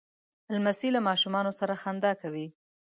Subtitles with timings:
[0.55, 2.47] لمسی له ماشومانو سره خندا کوي.